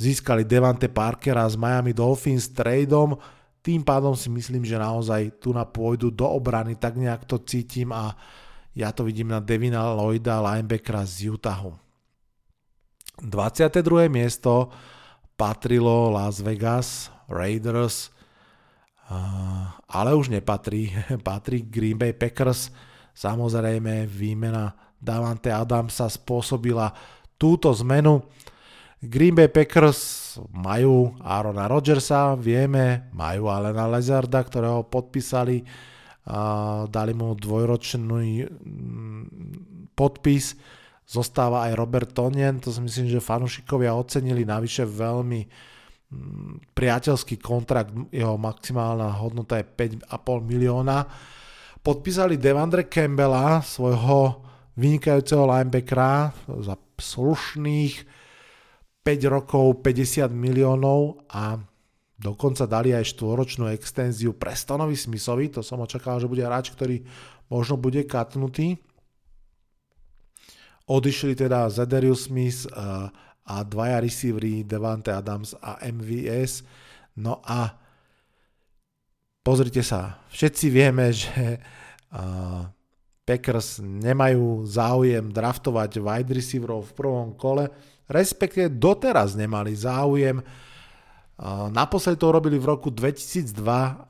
[0.00, 3.18] získali Devante Parkera z Miami Dolphins tradeom,
[3.64, 7.96] tým pádom si myslím, že naozaj tu na pôjdu do obrany, tak nejak to cítim
[7.96, 8.12] a
[8.76, 11.72] ja to vidím na Devina Lloyda, linebackera z Utahu.
[13.22, 14.10] 22.
[14.10, 14.68] miesto
[15.38, 18.13] patrilo Las Vegas Raiders,
[19.88, 20.92] ale už nepatrí.
[21.26, 22.72] Patrí Green Bay Packers.
[23.14, 26.90] Samozrejme výmena Davante Adamsa spôsobila
[27.36, 28.24] túto zmenu.
[29.04, 35.60] Green Bay Packers majú Arona Rodgersa, vieme, majú Alena Lezarda, ktorého podpísali,
[36.88, 39.22] dali mu dvojročný mm,
[39.92, 40.56] podpis.
[41.04, 45.44] Zostáva aj Robert Tonien, to si myslím, že fanúšikovia ocenili, navyše veľmi
[46.74, 50.10] priateľský kontrakt, jeho maximálna hodnota je 5,5
[50.44, 51.06] milióna.
[51.84, 54.40] Podpísali Devandre Campbella, svojho
[54.74, 56.32] vynikajúceho linebackera
[56.64, 57.94] za slušných
[59.04, 61.60] 5 rokov 50 miliónov a
[62.16, 67.04] dokonca dali aj štvoročnú extenziu Prestonovi Smithovi, to som očakával, že bude hráč, ktorý
[67.52, 68.80] možno bude katnutý.
[70.88, 72.64] Odišli teda Zederius Smith,
[73.44, 76.64] a dvaja receivery Devante Adams a MVS.
[77.20, 77.76] No a
[79.44, 81.60] pozrite sa, všetci vieme, že
[83.24, 87.72] Packers nemajú záujem draftovať wide receiverov v prvom kole,
[88.08, 90.44] respektíve doteraz nemali záujem.
[91.72, 93.58] Naposledy to urobili v roku 2002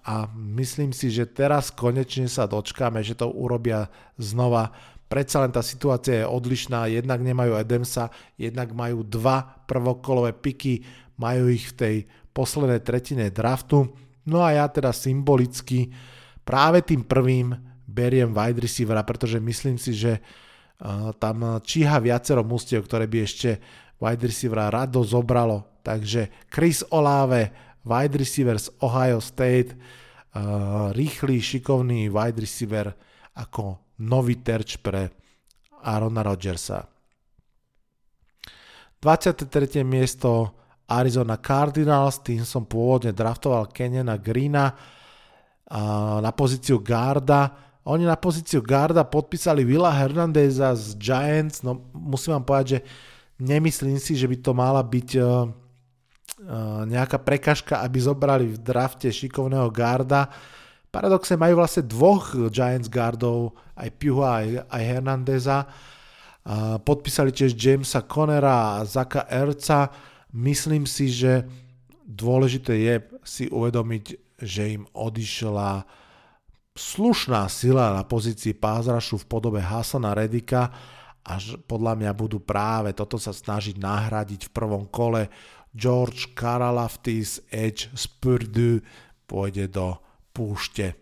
[0.05, 0.15] a
[0.59, 3.89] myslím si, že teraz konečne sa dočkáme, že to urobia
[4.21, 4.77] znova
[5.15, 10.83] predsa len tá situácia je odlišná, jednak nemajú Edemsa, jednak majú dva prvokolové piky,
[11.23, 11.97] majú ich v tej
[12.35, 13.95] poslednej tretine draftu,
[14.27, 15.95] no a ja teda symbolicky
[16.43, 17.55] práve tým prvým
[17.87, 20.19] beriem wide receivera, pretože myslím si, že
[21.23, 23.63] tam číha viacero mústiev, ktoré by ešte
[24.03, 25.79] wide receivera rado zobralo.
[25.87, 27.55] Takže Chris Olave,
[27.87, 29.79] wide receiver z Ohio State,
[30.91, 32.91] rýchly, šikovný wide receiver
[33.39, 35.09] ako nový terč pre
[35.85, 36.85] Arona Rodgersa.
[39.01, 39.85] 23.
[39.85, 40.53] miesto
[40.89, 44.73] Arizona Cardinals, tým som pôvodne draftoval Kenyana Greena
[46.21, 47.53] na pozíciu garda.
[47.85, 52.81] Oni na pozíciu garda podpísali Villa Hernandeza z Giants, no musím vám povedať, že
[53.41, 59.13] nemyslím si, že by to mala byť uh, uh, nejaká prekažka, aby zobrali v drafte
[59.13, 60.33] šikovného garda.
[60.95, 65.67] Paradoxe majú vlastne dvoch Giants guardov, aj Piuha, aj, aj Hernandeza.
[66.87, 69.91] Podpísali tiež Jamesa Conera a Zaka Erca.
[70.31, 71.43] Myslím si, že
[72.07, 72.95] dôležité je
[73.27, 75.83] si uvedomiť, že im odišla
[76.79, 80.71] slušná sila na pozícii pázrašu v podobe Hasana Redika
[81.27, 85.27] a podľa mňa budú práve toto sa snažiť nahradiť v prvom kole.
[85.75, 88.79] George Karalaftis, Edge z Purdue
[89.27, 90.04] pôjde do
[90.35, 90.99] púšte.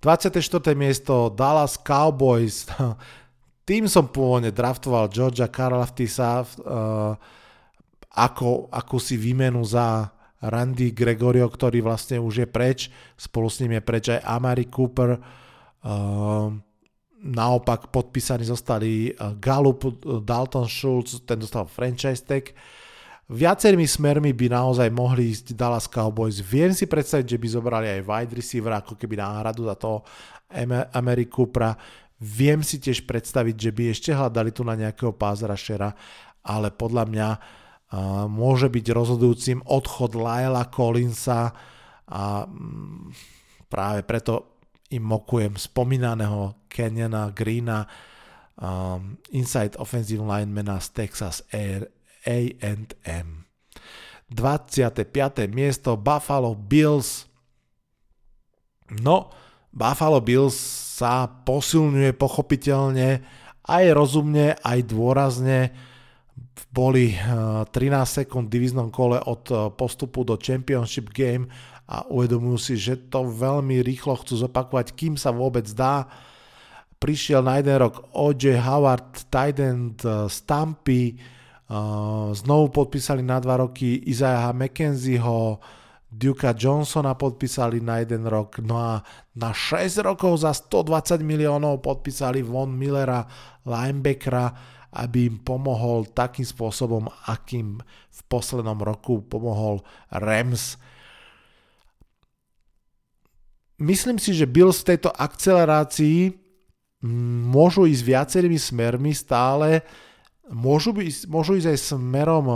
[0.00, 0.72] 24.
[0.72, 2.64] miesto Dallas Cowboys.
[3.68, 7.14] Tým som pôvodne draftoval Georgia Karalaftisa uh,
[8.10, 13.76] ako, ako si výmenu za Randy Gregorio, ktorý vlastne už je preč, spolu s ním
[13.76, 16.48] je preč aj Amari Cooper, uh,
[17.20, 22.56] naopak podpísaní zostali uh, Gallup, uh, Dalton Schultz, ten dostal franchise tag.
[23.30, 26.42] Viacerými smermi by naozaj mohli ísť Dallas Cowboys.
[26.42, 30.02] Viem si predstaviť, že by zobrali aj wide receiver, ako keby náhradu za toho
[30.90, 31.78] Amari Coopera.
[32.18, 35.14] Viem si tiež predstaviť, že by ešte hľadali tu na nejakého
[35.46, 35.94] rushera,
[36.42, 37.28] ale podľa mňa
[38.26, 41.54] môže byť rozhodujúcim odchod Laela Collinsa
[42.10, 43.14] a mm,
[43.70, 44.58] práve preto
[44.90, 47.86] im mokujem spomínaného Kenyana Greena,
[48.58, 53.28] um, inside offensive linemana z Texas Air A&M.
[54.30, 55.50] 25.
[55.50, 57.26] miesto Buffalo Bills.
[59.02, 59.30] No,
[59.70, 60.54] Buffalo Bills
[61.00, 63.22] sa posilňuje pochopiteľne
[63.66, 65.70] aj rozumne, aj dôrazne
[66.70, 71.50] boli 13 eh, sekúnd v divíznom kole od eh, postupu do Championship Game
[71.90, 76.06] a uvedomujú si, že to veľmi rýchlo chcú zopakovať, kým sa vôbec dá.
[77.02, 78.60] Prišiel na jeden rok O.J.
[78.62, 81.18] Howard, tight end eh, Stampy,
[82.34, 85.62] znovu podpísali na dva roky Isaiah McKenzieho,
[86.10, 88.98] Duka Johnsona podpísali na jeden rok, no a
[89.38, 93.22] na 6 rokov za 120 miliónov podpísali Von Millera,
[93.62, 94.50] linebackera,
[94.90, 97.78] aby im pomohol takým spôsobom, akým
[98.10, 100.74] v poslednom roku pomohol Rams.
[103.78, 106.34] Myslím si, že Bills v tejto akcelerácii
[107.54, 109.86] môžu ísť viacerými smermi stále,
[110.50, 112.46] môžu, ísť, môžu ísť aj smerom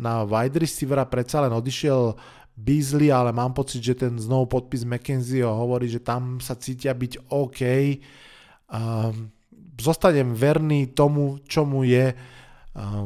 [0.00, 2.16] na wide receivera, predsa len odišiel
[2.56, 7.32] Beasley, ale mám pocit, že ten znovu podpis McKenzie hovorí, že tam sa cítia byť
[7.32, 7.60] OK.
[8.72, 9.32] Um,
[9.80, 12.12] zostanem verný tomu, čomu je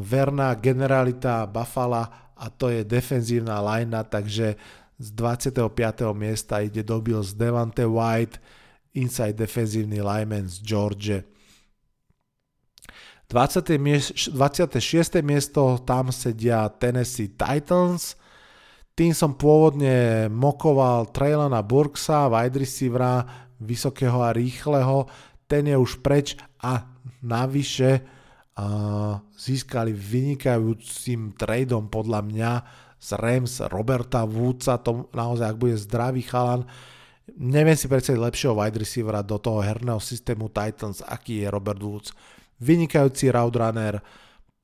[0.02, 2.06] verná generalita Buffalo
[2.36, 4.54] a to je defenzívna linea, takže
[4.96, 5.66] z 25.
[6.14, 8.38] miesta ide do Bills Devante White,
[8.96, 11.20] inside defenzívny lineman z George.
[13.26, 14.34] 20.
[14.34, 15.22] 26.
[15.26, 18.14] miesto, tam sedia Tennessee Titans.
[18.96, 23.26] Tým som pôvodne mokoval Traylana Burksa, wide receivera,
[23.60, 25.10] vysokého a rýchleho.
[25.44, 26.86] Ten je už preč a
[27.20, 32.52] navyše uh, získali vynikajúcim tradeom podľa mňa
[32.96, 36.64] z Rams Roberta Woodsa, to naozaj ak bude zdravý chalan,
[37.36, 42.10] neviem si predstaviť lepšieho wide receivera do toho herného systému Titans, aký je Robert Woods.
[42.60, 44.00] Vynikajúci route runner,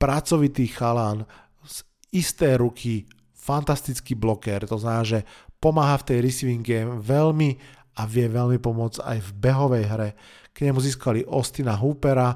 [0.01, 1.25] pracovitý chalan,
[1.63, 5.19] z isté ruky, fantastický bloker, to znamená, že
[5.59, 7.55] pomáha v tej receiving game veľmi
[7.99, 10.09] a vie veľmi pomôcť aj v behovej hre.
[10.51, 12.35] K nemu získali Ostina Hoopera,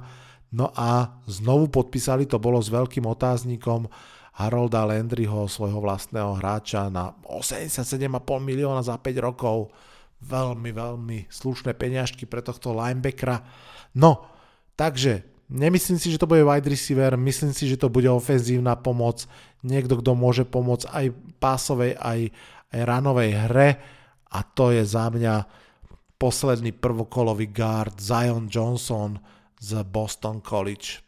[0.54, 3.90] no a znovu podpísali, to bolo s veľkým otáznikom,
[4.38, 7.98] Harolda Landryho, svojho vlastného hráča na 87,5
[8.38, 9.74] milióna za 5 rokov.
[10.22, 13.42] Veľmi, veľmi slušné peňažky pre tohto linebackera.
[13.98, 14.30] No,
[14.78, 19.26] takže nemyslím si, že to bude wide receiver, myslím si, že to bude ofenzívna pomoc,
[19.64, 21.06] niekto, kto môže pomôcť aj
[21.40, 22.32] pásovej, aj,
[22.76, 23.70] aj ranovej hre
[24.28, 25.48] a to je za mňa
[26.18, 29.22] posledný prvokolový guard Zion Johnson
[29.58, 31.08] z Boston College.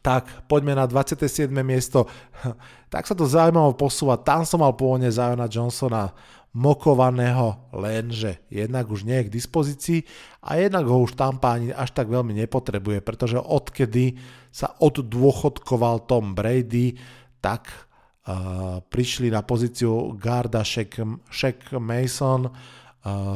[0.00, 1.50] Tak, poďme na 27.
[1.60, 2.06] miesto.
[2.94, 4.14] Tak sa to zaujímavo posúva.
[4.14, 6.14] Tam som mal pôvodne Ziona Johnsona.
[6.54, 8.46] Mokovaného, lenže.
[8.46, 10.00] Jednak už nie je k dispozícii
[10.46, 14.14] a jednak ho už Tampa ani až tak veľmi nepotrebuje, pretože odkedy
[14.54, 16.94] sa oddôchodkoval Tom Brady,
[17.42, 22.52] tak uh, prišli na pozíciu Garda Shaq, Shaq Mason, uh,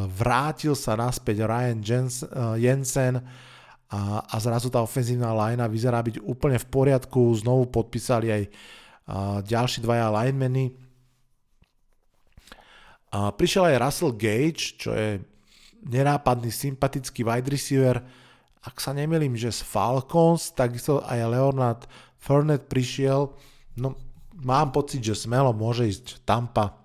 [0.06, 3.18] vrátil sa naspäť Ryan Jens, uh, Jensen
[3.90, 8.50] a, a zrazu tá ofenzívna linea vyzerá byť úplne v poriadku, znovu podpísali aj uh,
[9.42, 10.87] ďalší dvaja linemeny,
[13.08, 15.20] a prišiel aj Russell Gage, čo je
[15.88, 18.04] nenápadný, sympatický wide receiver,
[18.60, 21.82] ak sa nemýlim, že z Falcons, takisto aj Leonard
[22.20, 23.32] Fournette prišiel,
[23.80, 23.96] no
[24.44, 26.76] mám pocit, že smelo môže ísť Tampa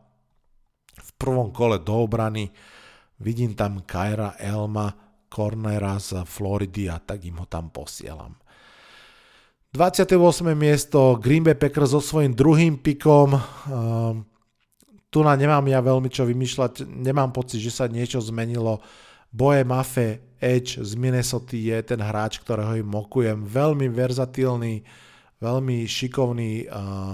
[0.93, 2.53] v prvom kole do obrany,
[3.19, 4.93] vidím tam Kyra Elma,
[5.33, 8.37] cornera z Floridy a tak im ho tam posielam.
[9.73, 10.21] 28.
[10.53, 13.33] miesto Green Bay Packers so svojím druhým pikom.
[13.33, 14.29] Um,
[15.13, 18.81] tu na nemám ja veľmi čo vymýšľať, nemám pocit, že sa niečo zmenilo.
[19.29, 23.45] Boje Mafe Edge z Minnesota je ten hráč, ktorého im mokujem.
[23.45, 24.81] Veľmi verzatilný,
[25.37, 27.13] veľmi šikovný, uh,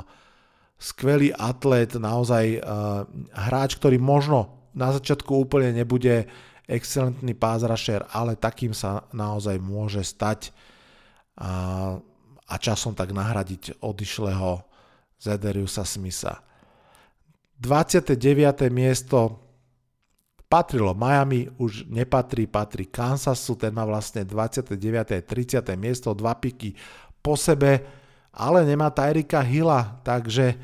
[0.80, 3.04] skvelý atlet, naozaj uh,
[3.36, 6.24] hráč, ktorý možno na začiatku úplne nebude
[6.70, 7.66] excelentný pass
[8.14, 10.54] ale takým sa naozaj môže stať
[11.36, 11.98] a,
[12.46, 14.62] a časom tak nahradiť odišlého
[15.18, 16.49] Zederiusa Smitha.
[17.60, 18.16] 29.
[18.72, 19.44] miesto
[20.50, 24.74] patrilo Miami, už nepatrí, patrí Kansasu, ten má vlastne 29.
[25.14, 25.62] a 30.
[25.78, 26.74] miesto, dva piky
[27.22, 27.86] po sebe,
[28.34, 30.58] ale nemá Tyrika Hilla, takže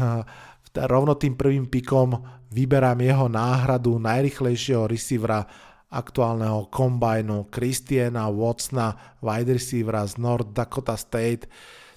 [0.92, 2.18] rovno tým prvým pikom
[2.50, 5.46] vyberám jeho náhradu najrychlejšieho receivera
[5.94, 11.46] aktuálneho kombajnu Christiana Watsona, wide receivera z North Dakota State.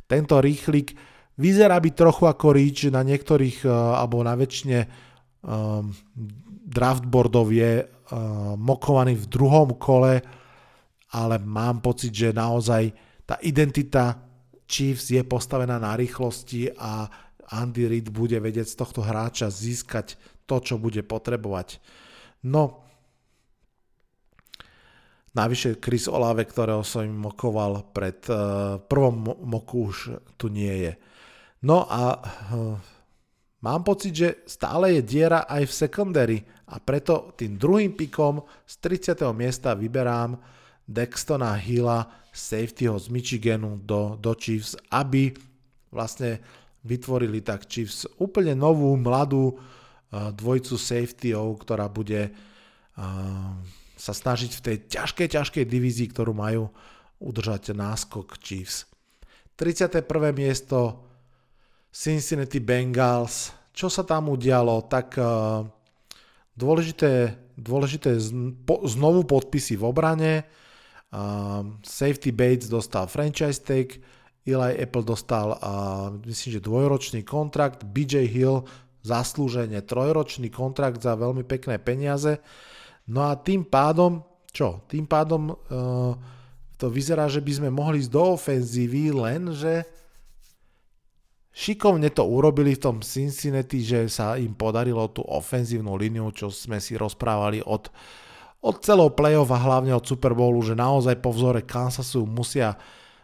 [0.05, 0.93] Tento rýchlik
[1.37, 4.79] Vyzerá byť trochu ako Reach na niektorých, eh, alebo na väčšine
[5.45, 5.93] um,
[6.67, 7.87] draftboardov je uh,
[8.59, 10.19] mokovaný v druhom kole,
[11.15, 12.91] ale mám pocit, že naozaj
[13.23, 14.19] tá identita
[14.67, 17.07] Chiefs je postavená na rýchlosti a
[17.55, 21.79] Andy Reid bude vedieť z tohto hráča získať to, čo bude potrebovať.
[22.43, 22.87] No,
[25.37, 30.97] Navyše Chris Olave, ktorého som im mokoval pred uh, prvom moku už tu nie je.
[31.65, 32.77] No a uh,
[33.65, 36.37] mám pocit, že stále je diera aj v secondary
[36.69, 39.25] a preto tým druhým pikom z 30.
[39.33, 40.37] miesta vyberám
[40.85, 45.33] Dextona Hilla, safetyho z Michiganu do, do Chiefs, aby
[45.89, 46.37] vlastne
[46.85, 53.57] vytvorili tak Chiefs úplne novú, mladú uh, dvojcu safetyov, ktorá bude uh,
[53.97, 56.69] sa snažiť v tej ťažkej, ťažkej divízii, ktorú majú
[57.17, 58.85] udržať náskok Chiefs.
[59.57, 60.05] 31.
[60.37, 61.06] miesto
[61.97, 65.65] Cincinnati Bengals, čo sa tam udialo, tak uh,
[66.53, 68.21] dôležité, dôležité
[68.85, 73.97] znovu podpisy v obrane, uh, Safety Bates dostal franchise tag,
[74.45, 78.61] Eli Apple dostal uh, myslím, že dvojročný kontrakt, BJ Hill
[79.01, 82.37] zaslúžene trojročný kontrakt za veľmi pekné peniaze.
[83.09, 84.21] No a tým pádom,
[84.53, 84.85] čo?
[84.85, 85.55] Tým pádom
[86.75, 89.87] to vyzerá, že by sme mohli ísť do ofenzívy, lenže
[91.57, 96.77] Šikovne to urobili v tom Cincinnati, že sa im podarilo tú ofenzívnu líniu, čo sme
[96.77, 97.89] si rozprávali od,
[98.61, 102.77] od celého play-off a hlavne od Super Bowlu, že naozaj po vzore Kansasu musia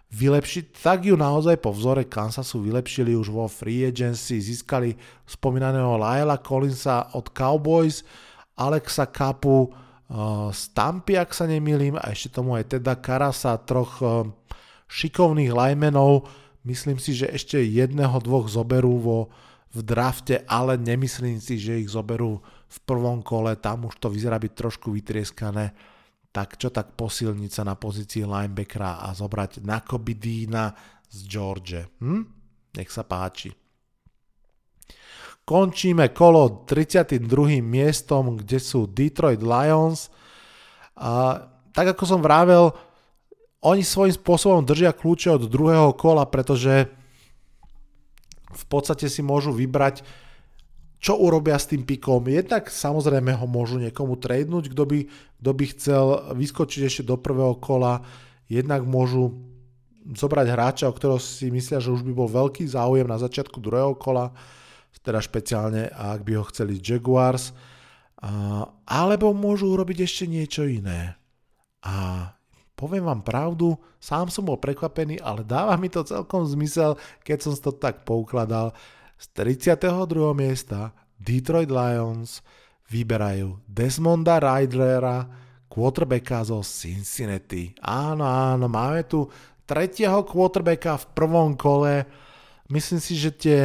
[0.09, 4.97] vylepšiť, tak ju naozaj po vzore Kansasu vylepšili už vo free agency, získali
[5.29, 8.01] spomínaného Laela Collinsa od Cowboys,
[8.57, 9.69] Alexa Kapu
[10.53, 14.25] z Tampy, ak sa nemýlim, a ešte tomu aj teda Karasa, troch uh,
[14.85, 16.29] šikovných linemenov,
[16.63, 19.19] Myslím si, že ešte jedného, dvoch zoberú vo,
[19.75, 22.39] v drafte, ale nemyslím si, že ich zoberú
[22.69, 25.75] v prvom kole, tam už to vyzerá byť trošku vytrieskané.
[26.33, 30.73] Tak čo tak posilniť sa na pozícii linebackera a zobrať Nakobidína
[31.05, 31.77] z George.
[32.01, 32.23] Hm?
[32.73, 33.53] Nech sa páči.
[35.43, 37.59] Končíme kolo 32.
[37.59, 40.07] miestom, kde sú Detroit Lions.
[40.97, 41.43] A
[41.75, 42.71] tak ako som vravel,
[43.63, 46.91] oni svojím spôsobom držia kľúče od druhého kola, pretože
[48.53, 50.03] v podstate si môžu vybrať,
[51.03, 52.23] čo urobia s tým pikom.
[52.27, 54.99] Jednak samozrejme ho môžu niekomu tradenúť, kto by,
[55.39, 56.05] kto by chcel
[56.35, 58.03] vyskočiť ešte do prvého kola.
[58.47, 59.35] Jednak môžu
[60.03, 63.95] zobrať hráča, o ktorého si myslia, že už by bol veľký záujem na začiatku druhého
[63.95, 64.35] kola,
[65.03, 67.51] teda špeciálne ak by ho chceli Jaguars,
[68.87, 71.19] alebo môžu urobiť ešte niečo iné.
[71.83, 72.31] A
[72.83, 77.55] poviem vám pravdu, sám som bol prekvapený, ale dáva mi to celkom zmysel, keď som
[77.55, 78.75] to tak poukladal.
[79.15, 79.79] Z 32.
[80.35, 82.43] miesta Detroit Lions
[82.91, 85.23] vyberajú Desmonda Rydlera,
[85.71, 87.71] quarterbacka zo Cincinnati.
[87.79, 89.31] Áno, áno, máme tu
[89.63, 92.03] tretieho quarterbacka v prvom kole.
[92.67, 93.61] Myslím si, že tie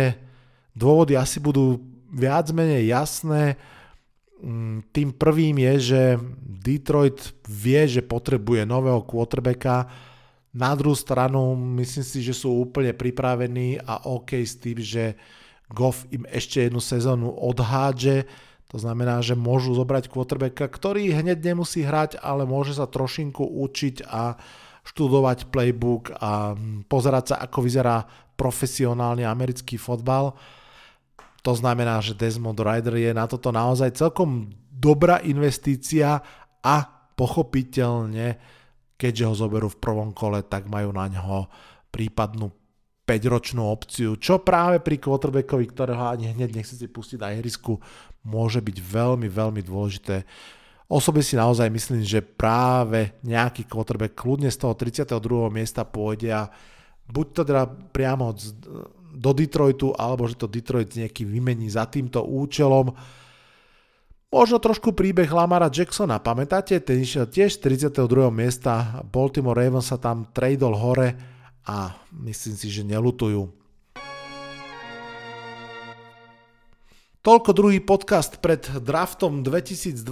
[0.78, 1.82] dôvody asi budú
[2.14, 3.58] viac menej jasné.
[4.39, 6.03] Mm, tým prvým je, že
[6.43, 9.91] Detroit vie, že potrebuje nového quarterbacka.
[10.55, 15.18] Na druhú stranu myslím si, že sú úplne pripravení a OK s tým, že
[15.68, 18.24] Goff im ešte jednu sezónu odhádže.
[18.68, 24.05] To znamená, že môžu zobrať quarterbacka, ktorý hneď nemusí hrať, ale môže sa trošinku učiť
[24.07, 24.36] a
[24.84, 26.57] študovať playbook a
[26.89, 28.09] pozerať sa, ako vyzerá
[28.39, 30.32] profesionálny americký fotbal.
[31.47, 36.22] To znamená, že Desmond Rider je na toto naozaj celkom dobrá investícia
[36.62, 36.76] a
[37.14, 38.39] pochopiteľne,
[38.99, 41.51] keďže ho zoberú v prvom kole, tak majú na ňo
[41.91, 42.51] prípadnú
[43.09, 47.80] 5-ročnú opciu, čo práve pri quarterbackovi, ktorého ani hneď nechcete pustiť na ihrisku,
[48.28, 50.28] môže byť veľmi, veľmi dôležité.
[50.93, 55.49] Osobne si naozaj myslím, že práve nejaký quarterback kľudne z toho 32.
[55.49, 56.53] miesta pôjde a
[57.09, 58.36] buď to teda priamo
[59.18, 62.94] do Detroitu, alebo že to Detroit nejaký vymení za týmto účelom.
[64.30, 66.78] Možno trošku príbeh Lamara Jacksona, pamätáte?
[66.78, 68.30] Ten išiel tiež z 32.
[68.30, 71.18] miesta, Baltimore Ravens sa tam tradol hore
[71.66, 73.48] a myslím si, že nelutujú.
[77.18, 80.06] Toľko druhý podcast pred draftom 2022.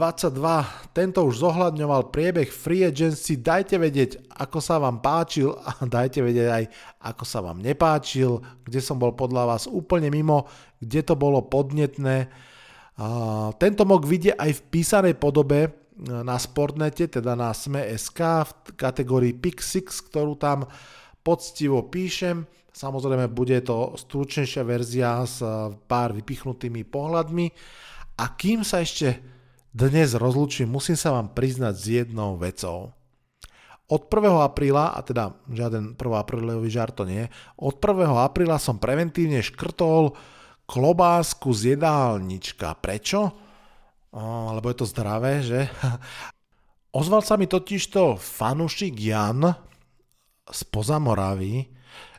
[0.90, 3.38] Tento už zohľadňoval priebeh free agency.
[3.38, 6.64] Dajte vedieť, ako sa vám páčil a dajte vedieť aj,
[7.06, 10.50] ako sa vám nepáčil, kde som bol podľa vás úplne mimo,
[10.82, 12.26] kde to bolo podnetné.
[13.54, 18.18] Tento mok vidie aj v písanej podobe na Sportnete, teda na Sme.sk
[18.50, 20.66] v kategórii Pick 6, ktorú tam
[21.22, 22.50] poctivo píšem.
[22.76, 27.46] Samozrejme, bude to stručnejšia verzia s eh, pár vypichnutými pohľadmi.
[28.20, 29.16] A kým sa ešte
[29.72, 32.92] dnes rozlučím, musím sa vám priznať s jednou vecou.
[33.86, 34.44] Od 1.
[34.44, 36.00] apríla, a teda žiaden 1.
[36.20, 38.08] aprílový žart to nie, od 1.
[38.12, 40.12] apríla som preventívne škrtol
[40.68, 42.76] klobásku z jedálnička.
[42.82, 43.30] Prečo?
[44.10, 45.70] O, lebo je to zdravé, že?
[46.98, 49.54] Ozval sa mi totižto fanušik Jan
[50.48, 51.75] z Pozamoravy,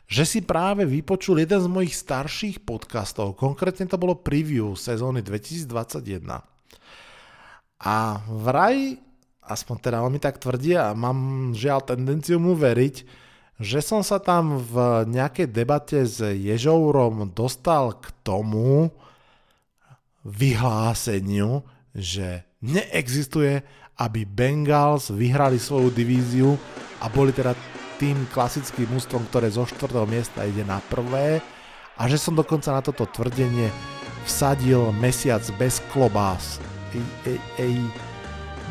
[0.08, 6.24] že si práve vypočul jeden z mojich starších podcastov, konkrétne to bolo preview sezóny 2021.
[7.84, 7.96] A
[8.26, 8.96] vraj,
[9.44, 13.04] aspoň teda on mi tak tvrdí a mám žiaľ tendenciu mu veriť,
[13.60, 18.88] že som sa tam v nejakej debate s Ježourom dostal k tomu
[20.24, 23.60] vyhláseniu, že neexistuje,
[23.98, 26.54] aby Bengals vyhrali svoju divíziu
[27.02, 27.52] a boli teda
[27.98, 29.90] tým klasickým ústvom, ktoré zo 4.
[30.06, 31.42] miesta ide na prvé
[31.98, 33.68] a že som dokonca na toto tvrdenie
[34.22, 36.62] vsadil mesiac bez klobás.
[36.94, 37.74] Ej, ej, ej.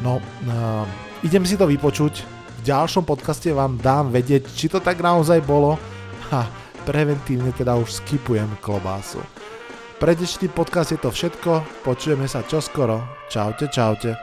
[0.01, 0.87] No, uh,
[1.21, 2.23] idem si to vypočuť.
[2.57, 5.75] V ďalšom podcaste vám dám vedieť, či to tak naozaj bolo
[6.31, 6.47] a
[6.87, 9.19] preventívne teda už skipujem klobásu.
[9.97, 13.01] Pre dnešný podcast je to všetko, počujeme sa čoskoro.
[13.27, 14.13] Čaute, čaute.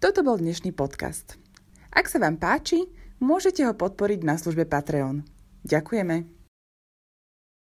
[0.00, 1.47] Toto bol dnešný podcast.
[1.92, 2.86] Ak sa vám páči,
[3.18, 5.24] môžete ho podporiť na službe Patreon.
[5.66, 6.37] Ďakujeme.